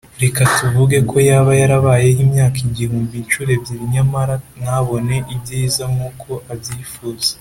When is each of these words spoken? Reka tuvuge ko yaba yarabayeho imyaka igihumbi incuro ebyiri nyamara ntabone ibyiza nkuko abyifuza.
Reka 0.23 0.41
tuvuge 0.57 0.97
ko 1.09 1.15
yaba 1.29 1.51
yarabayeho 1.61 2.19
imyaka 2.27 2.57
igihumbi 2.67 3.13
incuro 3.21 3.49
ebyiri 3.57 3.85
nyamara 3.93 4.35
ntabone 4.61 5.15
ibyiza 5.35 5.83
nkuko 5.93 6.29
abyifuza. 6.53 7.27